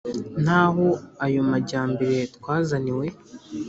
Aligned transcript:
n’aho 0.43 0.87
ayo 1.25 1.41
majyambere 1.51 2.17
twazaniwe 2.35 3.05